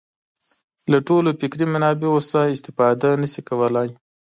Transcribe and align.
له 0.91 0.97
ټولو 1.07 1.29
فکري 1.39 1.65
منابعو 1.73 2.27
څخه 2.29 2.51
استفاده 2.53 3.09
نه 3.21 3.27
شي 3.33 3.41
کولای. 3.49 3.89